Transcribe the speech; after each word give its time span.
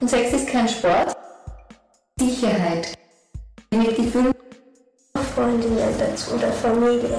Und 0.00 0.08
Sex 0.08 0.32
ist 0.32 0.48
kein 0.48 0.68
Sport. 0.68 1.16
Sicherheit. 2.18 2.96
Mit 3.70 3.96
Gefühl. 3.96 4.32
Freundinnen 5.34 5.98
dazu 5.98 6.34
oder 6.34 6.52
Familie. 6.52 7.18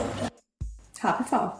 HPV. 1.02 1.52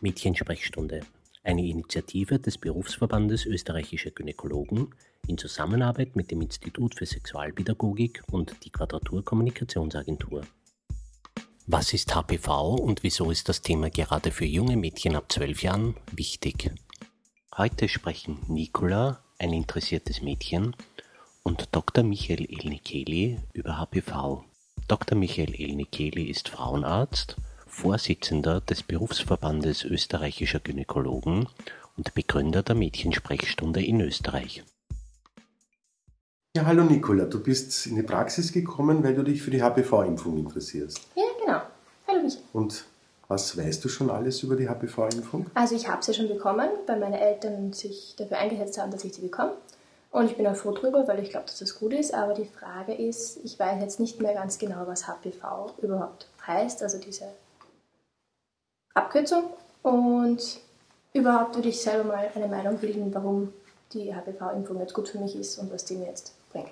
Mädchensprechstunde. 0.00 1.00
Eine 1.44 1.66
Initiative 1.66 2.38
des 2.38 2.58
Berufsverbandes 2.58 3.46
österreichischer 3.46 4.10
Gynäkologen 4.10 4.94
in 5.26 5.38
Zusammenarbeit 5.38 6.16
mit 6.16 6.30
dem 6.30 6.40
Institut 6.40 6.94
für 6.94 7.06
Sexualpädagogik 7.06 8.22
und 8.30 8.64
die 8.64 8.70
Quadratur 8.70 9.24
Kommunikationsagentur. 9.24 10.42
Was 11.70 11.92
ist 11.92 12.14
HPV 12.14 12.76
und 12.76 13.02
wieso 13.02 13.30
ist 13.30 13.50
das 13.50 13.60
Thema 13.60 13.90
gerade 13.90 14.30
für 14.30 14.46
junge 14.46 14.78
Mädchen 14.78 15.14
ab 15.14 15.30
12 15.30 15.62
Jahren 15.62 15.96
wichtig? 16.12 16.70
Heute 17.54 17.90
sprechen 17.90 18.38
Nicola, 18.48 19.22
ein 19.38 19.52
interessiertes 19.52 20.22
Mädchen, 20.22 20.74
und 21.42 21.68
Dr. 21.72 22.04
Michael 22.04 22.46
Elnikeli 22.46 23.40
über 23.52 23.76
HPV. 23.76 24.44
Dr. 24.86 25.18
Michael 25.18 25.54
Elnikeli 25.54 26.30
ist 26.30 26.48
Frauenarzt, 26.48 27.36
Vorsitzender 27.66 28.62
des 28.62 28.82
Berufsverbandes 28.82 29.84
österreichischer 29.84 30.60
Gynäkologen 30.60 31.48
und 31.98 32.14
Begründer 32.14 32.62
der 32.62 32.76
Mädchensprechstunde 32.76 33.84
in 33.84 34.00
Österreich. 34.00 34.64
Ja, 36.56 36.64
hallo 36.64 36.84
Nicola, 36.84 37.26
du 37.26 37.42
bist 37.42 37.86
in 37.86 37.96
die 37.96 38.02
Praxis 38.02 38.52
gekommen, 38.52 39.04
weil 39.04 39.14
du 39.14 39.22
dich 39.22 39.42
für 39.42 39.50
die 39.50 39.62
HPV-Impfung 39.62 40.38
interessierst. 40.38 40.98
Ja, 41.14 41.27
Michael. 42.36 42.42
Und 42.52 42.84
was 43.28 43.56
weißt 43.56 43.84
du 43.84 43.88
schon 43.88 44.10
alles 44.10 44.42
über 44.42 44.56
die 44.56 44.68
HPV-Impfung? 44.68 45.46
Also 45.54 45.74
ich 45.74 45.88
habe 45.88 46.02
sie 46.02 46.14
schon 46.14 46.28
bekommen, 46.28 46.68
weil 46.86 46.98
meine 46.98 47.20
Eltern 47.20 47.72
sich 47.72 48.14
dafür 48.16 48.38
eingesetzt 48.38 48.78
haben, 48.78 48.90
dass 48.90 49.04
ich 49.04 49.14
sie 49.14 49.20
bekomme. 49.20 49.52
Und 50.10 50.30
ich 50.30 50.36
bin 50.36 50.46
auch 50.46 50.56
froh 50.56 50.72
drüber, 50.72 51.06
weil 51.06 51.18
ich 51.22 51.30
glaube, 51.30 51.46
dass 51.46 51.58
das 51.58 51.78
gut 51.78 51.92
ist. 51.92 52.14
Aber 52.14 52.32
die 52.32 52.46
Frage 52.46 52.94
ist, 52.94 53.38
ich 53.44 53.58
weiß 53.58 53.80
jetzt 53.80 54.00
nicht 54.00 54.20
mehr 54.20 54.32
ganz 54.32 54.58
genau, 54.58 54.86
was 54.86 55.06
HPV 55.06 55.74
überhaupt 55.82 56.28
heißt, 56.46 56.82
also 56.82 56.98
diese 56.98 57.26
Abkürzung. 58.94 59.44
Und 59.82 60.60
überhaupt 61.12 61.54
würde 61.54 61.68
ich 61.68 61.80
selber 61.80 62.04
mal 62.04 62.30
eine 62.34 62.48
Meinung 62.48 62.78
bilden, 62.78 63.12
warum 63.14 63.52
die 63.92 64.14
HPV-Impfung 64.14 64.80
jetzt 64.80 64.94
gut 64.94 65.08
für 65.08 65.18
mich 65.18 65.36
ist 65.36 65.58
und 65.58 65.70
was 65.72 65.84
die 65.84 65.96
mir 65.96 66.06
jetzt 66.06 66.34
bringt. 66.50 66.70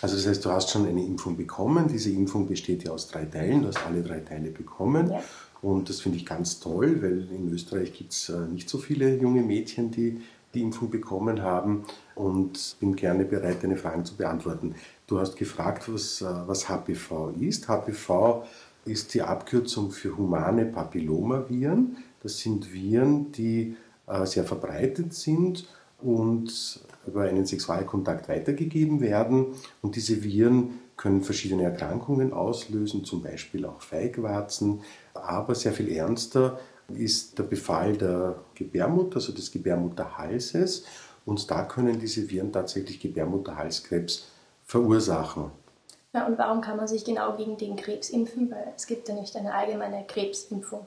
Also 0.00 0.16
das 0.16 0.26
heißt, 0.26 0.44
du 0.44 0.50
hast 0.50 0.70
schon 0.70 0.86
eine 0.86 1.04
Impfung 1.04 1.36
bekommen. 1.36 1.88
Diese 1.88 2.10
Impfung 2.10 2.46
besteht 2.46 2.84
ja 2.84 2.92
aus 2.92 3.08
drei 3.08 3.24
Teilen. 3.24 3.62
Du 3.62 3.68
hast 3.68 3.84
alle 3.84 4.02
drei 4.02 4.20
Teile 4.20 4.50
bekommen. 4.50 5.10
Ja. 5.10 5.22
Und 5.60 5.88
das 5.88 6.00
finde 6.00 6.18
ich 6.18 6.26
ganz 6.26 6.60
toll, 6.60 7.02
weil 7.02 7.28
in 7.32 7.52
Österreich 7.52 7.92
gibt 7.92 8.12
es 8.12 8.32
nicht 8.50 8.68
so 8.68 8.78
viele 8.78 9.16
junge 9.16 9.42
Mädchen, 9.42 9.90
die 9.90 10.20
die 10.54 10.62
Impfung 10.62 10.90
bekommen 10.90 11.42
haben 11.42 11.84
und 12.14 12.76
bin 12.80 12.96
gerne 12.96 13.24
bereit, 13.24 13.62
deine 13.62 13.76
Fragen 13.76 14.04
zu 14.04 14.16
beantworten. 14.16 14.74
Du 15.06 15.18
hast 15.18 15.36
gefragt, 15.36 15.92
was, 15.92 16.22
äh, 16.22 16.26
was 16.46 16.68
HPV 16.68 17.30
ist. 17.40 17.68
HPV 17.68 18.44
ist 18.84 19.14
die 19.14 19.22
Abkürzung 19.22 19.90
für 19.90 20.16
humane 20.16 20.64
Papillomaviren. 20.64 21.98
Das 22.22 22.38
sind 22.38 22.72
Viren, 22.72 23.30
die 23.32 23.76
äh, 24.06 24.24
sehr 24.26 24.44
verbreitet 24.44 25.12
sind 25.12 25.66
und 26.00 26.80
über 27.08 27.22
einen 27.22 27.46
Sexualkontakt 27.46 28.28
weitergegeben 28.28 29.00
werden. 29.00 29.54
Und 29.82 29.96
diese 29.96 30.22
Viren 30.22 30.80
können 30.96 31.22
verschiedene 31.22 31.64
Erkrankungen 31.64 32.32
auslösen, 32.32 33.04
zum 33.04 33.22
Beispiel 33.22 33.64
auch 33.64 33.80
Feigwarzen. 33.80 34.82
Aber 35.14 35.54
sehr 35.54 35.72
viel 35.72 35.90
ernster 35.90 36.58
ist 36.88 37.38
der 37.38 37.44
Befall 37.44 37.96
der 37.96 38.36
Gebärmutter, 38.54 39.16
also 39.16 39.32
des 39.32 39.50
Gebärmutterhalses. 39.50 40.84
Und 41.24 41.50
da 41.50 41.64
können 41.64 41.98
diese 41.98 42.30
Viren 42.30 42.52
tatsächlich 42.52 43.00
Gebärmutterhalskrebs 43.00 44.28
verursachen. 44.64 45.50
Ja, 46.14 46.26
und 46.26 46.38
warum 46.38 46.62
kann 46.62 46.78
man 46.78 46.88
sich 46.88 47.04
genau 47.04 47.36
gegen 47.36 47.56
den 47.58 47.76
Krebs 47.76 48.08
impfen? 48.08 48.50
Weil 48.50 48.72
es 48.74 48.86
gibt 48.86 49.08
ja 49.08 49.14
nicht 49.14 49.36
eine 49.36 49.52
allgemeine 49.52 50.04
Krebsimpfung. 50.06 50.86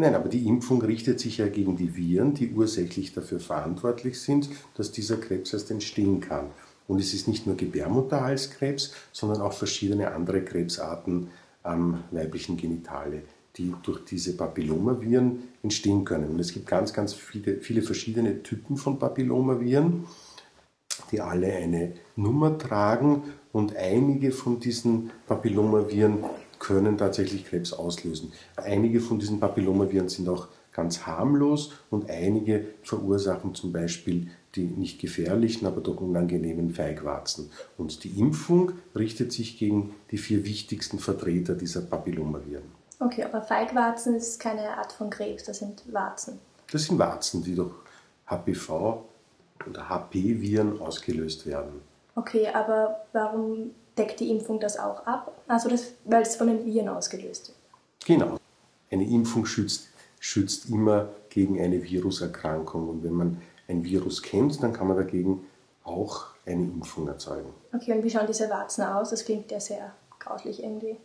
Nein, 0.00 0.14
aber 0.14 0.28
die 0.28 0.46
Impfung 0.46 0.80
richtet 0.80 1.18
sich 1.18 1.38
ja 1.38 1.48
gegen 1.48 1.76
die 1.76 1.96
Viren, 1.96 2.32
die 2.32 2.52
ursächlich 2.52 3.12
dafür 3.12 3.40
verantwortlich 3.40 4.20
sind, 4.20 4.48
dass 4.76 4.92
dieser 4.92 5.16
Krebs 5.16 5.52
erst 5.52 5.72
entstehen 5.72 6.20
kann. 6.20 6.46
Und 6.86 7.00
es 7.00 7.14
ist 7.14 7.26
nicht 7.26 7.48
nur 7.48 7.56
Gebärmutterhalskrebs, 7.56 8.94
sondern 9.12 9.40
auch 9.40 9.52
verschiedene 9.52 10.12
andere 10.12 10.42
Krebsarten 10.42 11.30
am 11.64 12.04
weiblichen 12.12 12.56
Genitale, 12.56 13.22
die 13.56 13.74
durch 13.82 14.04
diese 14.04 14.36
Papillomaviren 14.36 15.40
entstehen 15.64 16.04
können. 16.04 16.30
Und 16.30 16.38
es 16.38 16.52
gibt 16.52 16.68
ganz, 16.68 16.92
ganz 16.92 17.12
viele, 17.12 17.56
viele 17.60 17.82
verschiedene 17.82 18.44
Typen 18.44 18.76
von 18.76 19.00
Papillomaviren, 19.00 20.04
die 21.10 21.20
alle 21.20 21.52
eine 21.52 21.94
Nummer 22.14 22.56
tragen 22.56 23.24
und 23.52 23.74
einige 23.74 24.30
von 24.30 24.60
diesen 24.60 25.10
Papillomaviren 25.26 26.18
können 26.58 26.98
tatsächlich 26.98 27.44
Krebs 27.44 27.72
auslösen. 27.72 28.32
Einige 28.56 29.00
von 29.00 29.18
diesen 29.18 29.40
Papillomaviren 29.40 30.08
sind 30.08 30.28
auch 30.28 30.48
ganz 30.72 31.06
harmlos 31.06 31.72
und 31.90 32.08
einige 32.08 32.66
verursachen 32.82 33.54
zum 33.54 33.72
Beispiel 33.72 34.28
die 34.54 34.62
nicht 34.62 35.00
gefährlichen, 35.00 35.66
aber 35.66 35.80
doch 35.80 36.00
unangenehmen 36.00 36.70
Feigwarzen. 36.70 37.50
Und 37.76 38.04
die 38.04 38.18
Impfung 38.18 38.72
richtet 38.94 39.32
sich 39.32 39.58
gegen 39.58 39.94
die 40.10 40.18
vier 40.18 40.44
wichtigsten 40.44 40.98
Vertreter 40.98 41.54
dieser 41.54 41.82
Papillomaviren. 41.82 42.78
Okay, 43.00 43.24
aber 43.24 43.42
Feigwarzen 43.42 44.14
ist 44.16 44.40
keine 44.40 44.76
Art 44.76 44.92
von 44.92 45.10
Krebs, 45.10 45.44
das 45.44 45.58
sind 45.58 45.82
Warzen. 45.92 46.38
Das 46.70 46.84
sind 46.84 46.98
Warzen, 46.98 47.42
die 47.42 47.54
durch 47.54 47.74
HPV 48.26 49.04
oder 49.68 49.88
HP-Viren 49.88 50.80
ausgelöst 50.80 51.46
werden. 51.46 51.80
Okay, 52.18 52.48
aber 52.48 53.06
warum 53.12 53.70
deckt 53.96 54.18
die 54.18 54.30
Impfung 54.30 54.58
das 54.58 54.76
auch 54.76 55.06
ab? 55.06 55.40
Also 55.46 55.68
das, 55.68 55.92
weil 56.04 56.22
es 56.22 56.34
von 56.34 56.48
den 56.48 56.66
Viren 56.66 56.88
ausgelöst 56.88 57.48
wird. 57.48 57.58
Genau. 58.04 58.38
Eine 58.90 59.04
Impfung 59.04 59.46
schützt, 59.46 59.88
schützt 60.18 60.68
immer 60.68 61.10
gegen 61.28 61.60
eine 61.60 61.80
Viruserkrankung. 61.80 62.88
Und 62.88 63.04
wenn 63.04 63.12
man 63.12 63.42
ein 63.68 63.84
Virus 63.84 64.20
kennt, 64.20 64.60
dann 64.64 64.72
kann 64.72 64.88
man 64.88 64.96
dagegen 64.96 65.46
auch 65.84 66.26
eine 66.44 66.64
Impfung 66.64 67.06
erzeugen. 67.06 67.54
Okay, 67.72 67.92
und 67.92 68.02
wie 68.02 68.10
schauen 68.10 68.26
diese 68.26 68.50
Warzen 68.50 68.82
aus? 68.82 69.10
Das 69.10 69.24
klingt 69.24 69.52
ja 69.52 69.60
sehr 69.60 69.92
grauslich 70.18 70.60
irgendwie, 70.60 70.96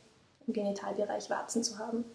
im 0.47 0.53
Genitalbereich 0.53 1.29
Warzen 1.29 1.63
zu 1.63 1.77
haben. 1.77 2.05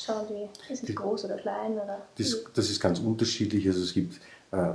Schauen 0.00 0.26
die, 0.28 0.74
sind 0.74 0.88
die 0.88 0.94
groß 0.96 1.26
oder 1.26 1.36
klein? 1.36 1.74
Oder 1.74 2.08
das, 2.18 2.44
das 2.54 2.70
ist 2.70 2.80
ganz 2.80 2.98
unterschiedlich. 2.98 3.68
Also 3.68 3.82
es 3.82 3.92
gibt 3.92 4.20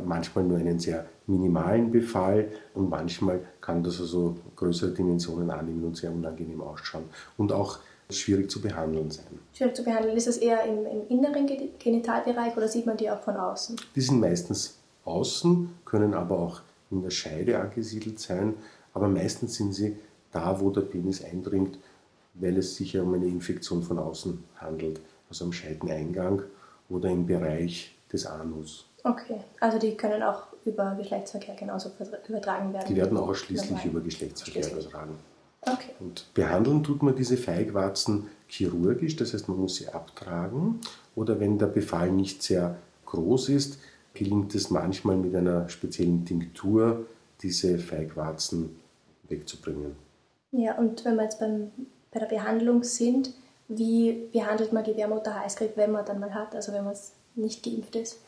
manchmal 0.06 0.46
nur 0.46 0.58
einen 0.58 0.80
sehr 0.80 1.06
minimalen 1.28 1.91
Befall 1.91 2.50
und 2.74 2.90
manchmal 2.90 3.41
kann 3.59 3.84
das 3.84 4.00
also 4.00 4.38
größere 4.56 4.91
Dimensionen 4.91 5.50
annehmen 5.50 5.84
und 5.84 5.97
sehr 5.97 6.12
unangenehm 6.12 6.62
ausschauen 6.62 7.06
und 7.38 7.52
auch 7.52 7.80
schwierig 8.09 8.50
zu 8.50 8.62
behandeln 8.62 9.09
sein. 9.12 9.25
Schwierig 9.53 9.75
zu 9.75 9.84
behandeln. 9.84 10.16
Ist 10.16 10.28
das 10.28 10.38
eher 10.38 10.63
im, 10.63 10.86
im 10.86 11.08
inneren 11.09 11.50
Genitalbereich 11.80 12.56
oder 12.56 12.68
sieht 12.68 12.86
man 12.86 12.97
die 12.97 13.09
auch 13.09 13.22
von 13.22 13.36
außen? 13.36 13.75
Die 13.96 14.02
sind 14.02 14.19
meistens 14.19 14.78
außen, 15.03 15.69
können 15.86 16.13
aber 16.13 16.38
auch 16.38 16.62
in 16.92 17.02
der 17.02 17.09
Scheide 17.09 17.59
angesiedelt 17.59 18.19
sein, 18.19 18.53
aber 18.94 19.07
meistens 19.07 19.56
sind 19.56 19.74
sie 19.74 19.97
da, 20.31 20.59
wo 20.59 20.69
der 20.69 20.81
Penis 20.81 21.24
eindringt, 21.24 21.80
weil 22.36 22.57
es 22.57 22.75
sich 22.75 22.94
ja 22.94 23.02
um 23.02 23.13
eine 23.13 23.28
Infektion 23.28 23.81
von 23.81 23.97
außen 23.97 24.44
handelt, 24.57 25.00
also 25.30 25.46
am 25.46 25.53
Scheideneingang 25.53 26.44
oder 26.90 27.09
im 27.09 27.25
Bereich 27.25 27.96
des 28.12 28.25
Anus. 28.25 28.86
Okay, 29.05 29.39
also 29.59 29.77
die 29.77 29.95
können 29.95 30.23
auch 30.23 30.47
über 30.66 30.95
Geschlechtsverkehr 30.97 31.53
genauso 31.55 31.91
übertragen 32.27 32.73
werden. 32.73 32.88
Die 32.88 32.95
werden 32.95 33.17
ausschließlich 33.17 33.85
über 33.85 34.01
Geschlechtsverkehr 34.01 34.71
übertragen. 34.71 35.16
Okay. 35.61 35.91
Und 35.99 36.33
behandeln 36.33 36.83
tut 36.83 37.03
man 37.03 37.15
diese 37.15 37.38
Feigwarzen 37.38 38.30
chirurgisch, 38.47 39.15
das 39.15 39.33
heißt, 39.33 39.47
man 39.47 39.59
muss 39.59 39.75
sie 39.75 39.89
abtragen. 39.89 40.81
Oder 41.15 41.39
wenn 41.39 41.59
der 41.59 41.68
Befall 41.68 42.12
nicht 42.12 42.41
sehr 42.41 42.77
groß 43.06 43.50
ist, 43.50 43.80
gelingt 44.15 44.56
es 44.56 44.71
manchmal 44.71 45.18
mit 45.18 45.35
einer 45.35 45.69
speziellen 45.69 46.25
Tinktur, 46.25 47.06
diese 47.41 47.77
Feigwarzen 47.77 48.75
wegzubringen. 49.30 49.95
Ja, 50.51 50.80
und 50.80 51.06
wenn 51.06 51.15
wir 51.15 51.24
jetzt 51.24 51.39
beim, 51.39 51.71
bei 52.12 52.19
der 52.19 52.27
Behandlung 52.27 52.83
sind, 52.83 53.33
wie 53.68 54.30
behandelt 54.33 54.74
man 54.74 54.83
Gebärmutterhalskrebs, 54.83 55.77
wenn 55.77 55.91
man 55.91 56.06
dann 56.06 56.19
mal 56.19 56.33
hat, 56.33 56.56
also 56.56 56.71
wenn 56.71 56.85
man 56.85 56.95
nicht 57.35 57.63
geimpft 57.63 57.95
ist? 57.95 58.19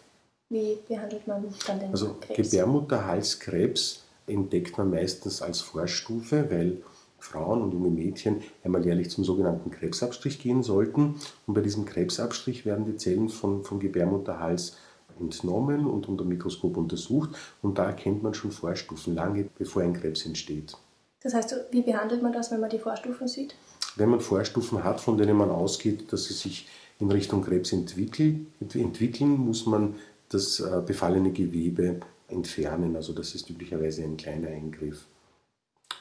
Wie 0.49 0.77
behandelt 0.87 1.27
man 1.27 1.43
dann 1.65 1.79
den 1.79 1.91
also 1.91 2.13
Krebs? 2.13 2.29
Also 2.29 2.43
Gebärmutterhalskrebs 2.43 4.03
entdeckt 4.27 4.77
man 4.77 4.89
meistens 4.89 5.41
als 5.41 5.59
Vorstufe, 5.59 6.49
weil 6.49 6.81
Frauen 7.19 7.61
und 7.61 7.73
junge 7.73 7.89
Mädchen 7.89 8.41
einmal 8.63 8.85
jährlich 8.85 9.09
zum 9.09 9.23
sogenannten 9.23 9.71
Krebsabstrich 9.71 10.39
gehen 10.39 10.63
sollten. 10.63 11.15
Und 11.45 11.53
bei 11.53 11.61
diesem 11.61 11.85
Krebsabstrich 11.85 12.65
werden 12.65 12.85
die 12.85 12.95
Zellen 12.95 13.29
von, 13.29 13.63
vom 13.63 13.79
Gebärmutterhals 13.79 14.77
entnommen 15.19 15.85
und 15.85 16.07
unter 16.07 16.23
Mikroskop 16.23 16.77
untersucht. 16.77 17.31
Und 17.61 17.77
da 17.77 17.85
erkennt 17.87 18.23
man 18.23 18.33
schon 18.33 18.51
Vorstufen, 18.51 19.15
lange 19.15 19.49
bevor 19.57 19.81
ein 19.81 19.93
Krebs 19.93 20.25
entsteht. 20.25 20.77
Das 21.21 21.33
heißt, 21.33 21.55
wie 21.71 21.81
behandelt 21.81 22.21
man 22.21 22.31
das, 22.31 22.51
wenn 22.51 22.59
man 22.59 22.69
die 22.69 22.79
Vorstufen 22.79 23.27
sieht? 23.27 23.55
Wenn 23.95 24.09
man 24.09 24.21
Vorstufen 24.21 24.83
hat, 24.83 25.01
von 25.01 25.17
denen 25.17 25.35
man 25.35 25.49
ausgeht, 25.49 26.13
dass 26.13 26.25
sie 26.25 26.33
sich 26.33 26.69
in 26.99 27.11
Richtung 27.11 27.43
Krebs 27.43 27.73
entwickeln, 27.73 28.47
entwickeln 28.59 29.31
muss 29.31 29.65
man 29.65 29.95
das 30.29 30.59
äh, 30.59 30.81
befallene 30.85 31.31
Gewebe 31.31 31.99
entfernen. 32.27 32.95
Also 32.95 33.13
das 33.13 33.35
ist 33.35 33.49
üblicherweise 33.49 34.03
ein 34.03 34.17
kleiner 34.17 34.49
Eingriff. 34.49 35.05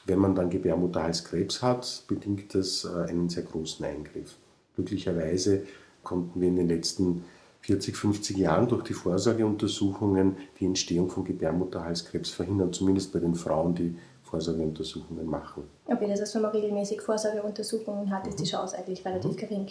Wenn 0.05 0.19
man 0.19 0.35
dann 0.35 0.49
Gebärmutterhalskrebs 0.49 1.61
hat, 1.61 2.03
bedingt 2.07 2.53
das 2.55 2.85
äh, 2.85 3.09
einen 3.09 3.29
sehr 3.29 3.43
großen 3.43 3.85
Eingriff. 3.85 4.35
Glücklicherweise 4.75 5.63
konnten 6.03 6.39
wir 6.39 6.47
in 6.47 6.55
den 6.55 6.69
letzten 6.69 7.25
40, 7.61 7.97
50 7.97 8.37
Jahren 8.37 8.67
durch 8.67 8.83
die 8.83 8.93
Vorsorgeuntersuchungen 8.93 10.37
die 10.59 10.65
Entstehung 10.65 11.09
von 11.09 11.25
Gebärmutterhalskrebs 11.25 12.29
verhindern, 12.29 12.71
zumindest 12.71 13.11
bei 13.11 13.19
den 13.19 13.35
Frauen, 13.35 13.75
die 13.75 13.97
Vorsorgeuntersuchungen 14.23 15.25
machen. 15.25 15.63
Okay, 15.85 16.07
das 16.07 16.21
heißt, 16.21 16.35
wenn 16.35 16.43
man 16.43 16.51
regelmäßig 16.51 17.01
Vorsorgeuntersuchungen 17.01 18.09
hat, 18.11 18.27
ist 18.27 18.39
die 18.39 18.45
Chance 18.45 18.77
eigentlich 18.77 19.03
relativ 19.03 19.31
mhm. 19.31 19.37
gering, 19.37 19.67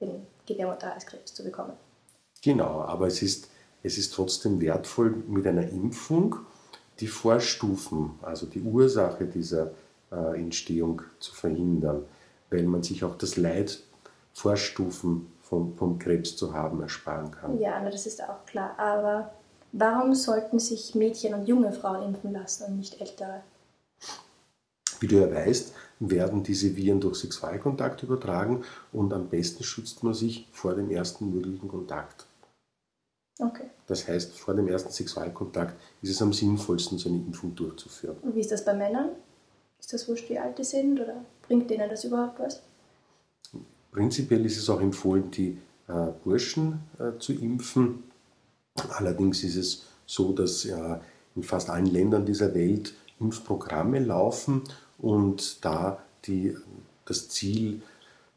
den 0.00 0.26
Gebärmutterhalskrebs 0.46 1.34
zu 1.34 1.44
bekommen. 1.44 1.72
Genau, 2.42 2.82
aber 2.82 3.06
es 3.06 3.22
ist, 3.22 3.48
es 3.84 3.98
ist 3.98 4.14
trotzdem 4.14 4.60
wertvoll, 4.60 5.14
mit 5.28 5.46
einer 5.46 5.68
Impfung 5.68 6.36
die 7.00 7.06
Vorstufen, 7.06 8.12
also 8.22 8.46
die 8.46 8.62
Ursache 8.62 9.26
dieser 9.26 9.72
äh, 10.10 10.40
Entstehung 10.40 11.02
zu 11.20 11.34
verhindern, 11.34 12.04
weil 12.50 12.64
man 12.64 12.82
sich 12.82 13.04
auch 13.04 13.16
das 13.16 13.36
Leid 13.36 13.80
Vorstufen 14.32 15.30
vom, 15.42 15.76
vom 15.76 15.98
Krebs 15.98 16.34
zu 16.36 16.54
haben 16.54 16.80
ersparen 16.80 17.30
kann. 17.30 17.60
Ja, 17.60 17.84
das 17.88 18.06
ist 18.06 18.22
auch 18.22 18.44
klar. 18.46 18.74
Aber 18.78 19.34
warum 19.72 20.14
sollten 20.14 20.58
sich 20.58 20.94
Mädchen 20.94 21.34
und 21.34 21.46
junge 21.46 21.72
Frauen 21.72 22.02
impfen 22.02 22.32
lassen 22.32 22.64
und 22.64 22.78
nicht 22.78 23.00
ältere? 23.00 23.42
Wie 25.00 25.06
du 25.06 25.16
ja 25.16 25.30
weißt, 25.30 25.74
werden 26.00 26.42
diese 26.42 26.74
Viren 26.74 27.00
durch 27.00 27.18
Sexualkontakt 27.18 28.02
übertragen 28.02 28.64
und 28.92 29.12
am 29.12 29.28
besten 29.28 29.62
schützt 29.62 30.02
man 30.02 30.14
sich 30.14 30.48
vor 30.52 30.74
dem 30.74 30.90
ersten 30.90 31.34
möglichen 31.34 31.68
Kontakt. 31.68 32.26
Okay. 33.38 33.68
Das 33.86 34.06
heißt, 34.06 34.38
vor 34.38 34.54
dem 34.54 34.68
ersten 34.68 34.92
Sexualkontakt 34.92 35.74
ist 36.02 36.10
es 36.10 36.22
am 36.22 36.32
sinnvollsten, 36.32 36.98
so 36.98 37.08
eine 37.08 37.18
Impfung 37.18 37.54
durchzuführen. 37.54 38.16
Und 38.22 38.34
wie 38.34 38.40
ist 38.40 38.52
das 38.52 38.64
bei 38.64 38.74
Männern? 38.74 39.10
Ist 39.80 39.92
das 39.92 40.08
wurscht, 40.08 40.30
wie 40.30 40.38
alt 40.38 40.58
die 40.58 40.64
sind 40.64 41.00
oder 41.00 41.24
bringt 41.42 41.68
denen 41.68 41.90
das 41.90 42.04
überhaupt 42.04 42.38
was? 42.38 42.62
Prinzipiell 43.90 44.44
ist 44.46 44.56
es 44.56 44.70
auch 44.70 44.80
empfohlen, 44.80 45.30
die 45.30 45.58
äh, 45.88 46.06
Burschen 46.22 46.80
äh, 46.98 47.18
zu 47.18 47.32
impfen. 47.32 48.04
Allerdings 48.90 49.44
ist 49.44 49.56
es 49.56 49.86
so, 50.06 50.32
dass 50.32 50.64
äh, 50.64 50.98
in 51.36 51.42
fast 51.42 51.70
allen 51.70 51.86
Ländern 51.86 52.24
dieser 52.24 52.54
Welt 52.54 52.94
Impfprogramme 53.20 54.00
laufen 54.00 54.62
und 54.98 55.64
da 55.64 56.02
die, 56.24 56.56
das 57.04 57.28
Ziel 57.28 57.82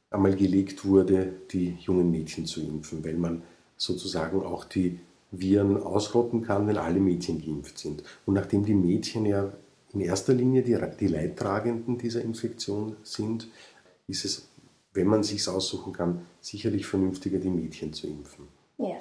einmal 0.09 0.35
gelegt 0.35 0.85
wurde, 0.85 1.33
die 1.51 1.77
jungen 1.79 2.11
Mädchen 2.11 2.45
zu 2.45 2.61
impfen, 2.61 3.03
weil 3.03 3.15
man 3.15 3.43
sozusagen 3.77 4.43
auch 4.43 4.65
die 4.65 4.99
Viren 5.31 5.81
ausrotten 5.81 6.41
kann, 6.41 6.67
wenn 6.67 6.77
alle 6.77 6.99
Mädchen 6.99 7.41
geimpft 7.41 7.77
sind. 7.77 8.03
Und 8.25 8.33
nachdem 8.33 8.65
die 8.65 8.73
Mädchen 8.73 9.25
ja 9.25 9.51
in 9.93 10.01
erster 10.01 10.33
Linie 10.33 10.63
die, 10.63 10.77
die 10.99 11.07
Leidtragenden 11.07 11.97
dieser 11.97 12.21
Infektion 12.21 12.95
sind, 13.03 13.47
ist 14.07 14.25
es, 14.25 14.47
wenn 14.93 15.07
man 15.07 15.23
sich 15.23 15.47
aussuchen 15.47 15.93
kann, 15.93 16.25
sicherlich 16.41 16.85
vernünftiger, 16.85 17.39
die 17.39 17.49
Mädchen 17.49 17.93
zu 17.93 18.07
impfen. 18.07 18.47
Ja, 18.77 18.97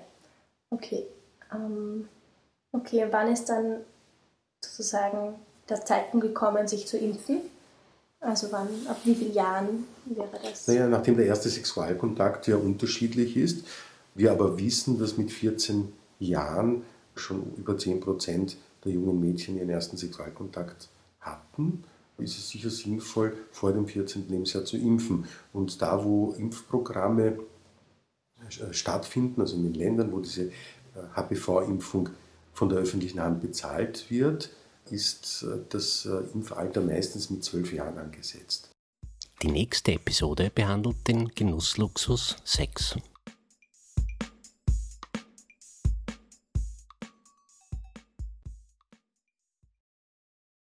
okay. 0.70 1.06
Ähm, 1.52 2.08
okay, 2.72 3.06
wann 3.10 3.32
ist 3.32 3.46
dann 3.46 3.80
sozusagen 4.64 5.34
der 5.68 5.84
Zeitpunkt 5.84 6.26
gekommen, 6.26 6.66
sich 6.68 6.86
zu 6.86 6.98
impfen? 6.98 7.40
Also 8.20 8.50
wann, 8.50 8.68
ab 8.88 8.98
wie 9.04 9.14
vielen 9.14 9.34
Jahren 9.34 9.86
wäre 10.06 10.28
das? 10.42 10.66
Naja, 10.66 10.88
nachdem 10.88 11.16
der 11.16 11.26
erste 11.26 11.48
Sexualkontakt 11.48 12.46
ja 12.46 12.56
unterschiedlich 12.56 13.36
ist, 13.36 13.66
wir 14.16 14.32
aber 14.32 14.58
wissen, 14.58 14.98
dass 14.98 15.16
mit 15.16 15.30
14 15.30 15.92
Jahren 16.18 16.82
schon 17.14 17.54
über 17.56 17.76
10 17.76 18.00
Prozent 18.00 18.56
der 18.84 18.92
jungen 18.92 19.20
Mädchen 19.20 19.56
ihren 19.56 19.70
ersten 19.70 19.96
Sexualkontakt 19.96 20.88
hatten, 21.20 21.84
ist 22.18 22.38
es 22.38 22.48
sicher 22.48 22.70
sinnvoll, 22.70 23.36
vor 23.50 23.72
dem 23.72 23.86
14. 23.86 24.28
Lebensjahr 24.28 24.64
zu 24.64 24.76
impfen. 24.76 25.26
Und 25.52 25.82
da, 25.82 26.02
wo 26.04 26.32
Impfprogramme 26.32 27.38
äh, 28.38 28.72
stattfinden, 28.72 29.40
also 29.40 29.56
in 29.56 29.64
den 29.64 29.74
Ländern, 29.74 30.12
wo 30.12 30.20
diese 30.20 30.50
HPV-Impfung 31.14 32.08
äh, 32.08 32.10
von 32.54 32.68
der 32.70 32.78
öffentlichen 32.78 33.20
Hand 33.20 33.42
bezahlt 33.42 34.10
wird, 34.10 34.50
ist 34.90 35.42
äh, 35.42 35.58
das 35.68 36.08
Impfalter 36.32 36.80
meistens 36.80 37.28
mit 37.28 37.44
zwölf 37.44 37.72
Jahren 37.72 37.98
angesetzt. 37.98 38.70
Die 39.42 39.48
nächste 39.48 39.92
Episode 39.92 40.50
behandelt 40.54 41.06
den 41.06 41.28
Genussluxus 41.28 42.36
Sex. 42.44 42.96